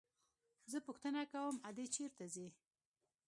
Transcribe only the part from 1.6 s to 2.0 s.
ادې